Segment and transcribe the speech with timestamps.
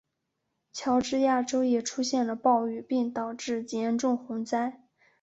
[0.73, 4.81] 乔治亚州也出现了暴雨并导致严重洪灾。